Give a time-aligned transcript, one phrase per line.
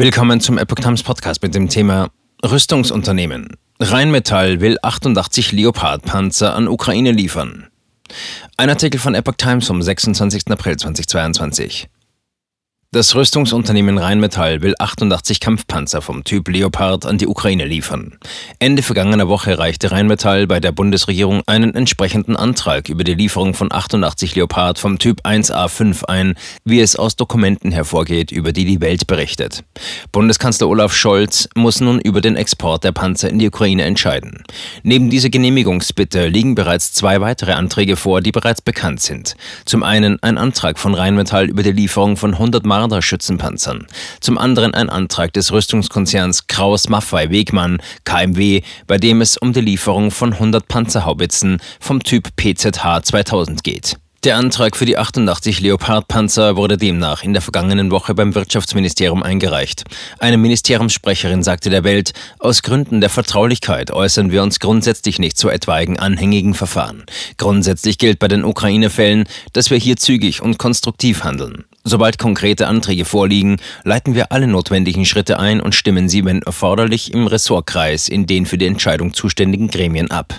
[0.00, 2.08] Willkommen zum Epoch Times Podcast mit dem Thema
[2.44, 3.56] Rüstungsunternehmen.
[3.80, 7.66] Rheinmetall will 88 Leopard-Panzer an Ukraine liefern.
[8.56, 10.52] Ein Artikel von Epoch Times vom 26.
[10.52, 11.88] April 2022.
[12.98, 18.18] Das Rüstungsunternehmen Rheinmetall will 88 Kampfpanzer vom Typ Leopard an die Ukraine liefern.
[18.58, 23.70] Ende vergangener Woche reichte Rheinmetall bei der Bundesregierung einen entsprechenden Antrag über die Lieferung von
[23.70, 29.06] 88 Leopard vom Typ 1A5 ein, wie es aus Dokumenten hervorgeht, über die die Welt
[29.06, 29.62] berichtet.
[30.10, 34.42] Bundeskanzler Olaf Scholz muss nun über den Export der Panzer in die Ukraine entscheiden.
[34.82, 39.36] Neben dieser Genehmigungsbitte liegen bereits zwei weitere Anträge vor, die bereits bekannt sind.
[39.66, 43.86] Zum einen ein Antrag von Rheinmetall über die Lieferung von 100 Mark Marder-Schützenpanzern.
[44.20, 49.60] Zum anderen ein Antrag des Rüstungskonzerns Kraus Maffei Wegmann KMW, bei dem es um die
[49.60, 53.96] Lieferung von 100 Panzerhaubitzen vom Typ PZH 2000 geht.
[54.24, 59.84] Der Antrag für die 88 Leopard-Panzer wurde demnach in der vergangenen Woche beim Wirtschaftsministerium eingereicht.
[60.18, 62.10] Eine Ministeriumssprecherin sagte der Welt,
[62.40, 67.04] aus Gründen der Vertraulichkeit äußern wir uns grundsätzlich nicht zu etwaigen anhängigen Verfahren.
[67.36, 71.64] Grundsätzlich gilt bei den Ukraine-Fällen, dass wir hier zügig und konstruktiv handeln.
[71.88, 77.14] Sobald konkrete Anträge vorliegen, leiten wir alle notwendigen Schritte ein und stimmen sie, wenn erforderlich,
[77.14, 80.34] im Ressortkreis in den für die Entscheidung zuständigen Gremien ab.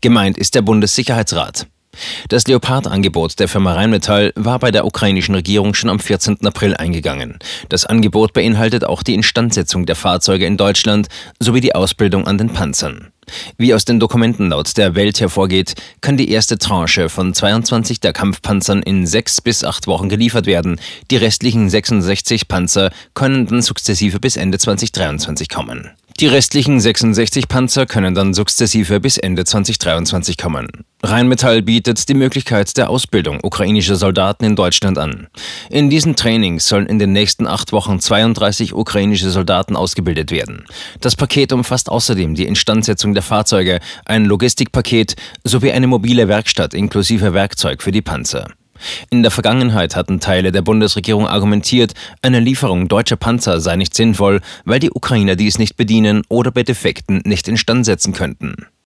[0.00, 1.66] Gemeint ist der Bundessicherheitsrat.
[2.30, 6.38] Das Leopard-Angebot der Firma Rheinmetall war bei der ukrainischen Regierung schon am 14.
[6.46, 7.38] April eingegangen.
[7.68, 11.08] Das Angebot beinhaltet auch die Instandsetzung der Fahrzeuge in Deutschland
[11.40, 13.12] sowie die Ausbildung an den Panzern.
[13.58, 18.12] Wie aus den Dokumenten laut der Welt hervorgeht, kann die erste Tranche von 22 der
[18.12, 20.80] Kampfpanzern in sechs bis acht Wochen geliefert werden.
[21.10, 25.90] Die restlichen 66 Panzer können dann sukzessive bis Ende 2023 kommen.
[26.18, 30.68] Die restlichen 66 Panzer können dann sukzessive bis Ende 2023 kommen.
[31.08, 35.28] Rheinmetall bietet die Möglichkeit der Ausbildung ukrainischer Soldaten in Deutschland an.
[35.70, 40.64] In diesen Trainings sollen in den nächsten acht Wochen 32 ukrainische Soldaten ausgebildet werden.
[41.00, 47.32] Das Paket umfasst außerdem die Instandsetzung der Fahrzeuge, ein Logistikpaket sowie eine mobile Werkstatt inklusive
[47.32, 48.48] Werkzeug für die Panzer.
[49.10, 54.40] In der Vergangenheit hatten Teile der Bundesregierung argumentiert, eine Lieferung deutscher Panzer sei nicht sinnvoll,
[54.64, 58.66] weil die Ukrainer dies nicht bedienen oder bei Defekten nicht instand setzen könnten.